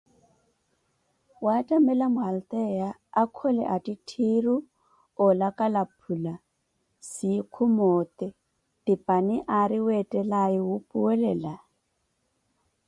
[1.45, 2.89] Yattamela mwalteyiya,
[3.21, 4.55] akhole atitthiru
[5.23, 6.33] oolakala phula,
[7.09, 8.27] siikhu moote,
[8.85, 11.53] tipani ari weetelaawe wuupuwela?